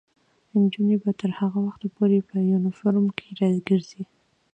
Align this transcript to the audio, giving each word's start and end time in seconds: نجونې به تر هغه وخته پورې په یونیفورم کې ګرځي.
نجونې 0.61 0.95
به 1.03 1.11
تر 1.21 1.31
هغه 1.39 1.59
وخته 1.67 1.87
پورې 1.95 2.19
په 2.29 2.35
یونیفورم 2.51 3.05
کې 3.17 3.27
ګرځي. 3.67 4.03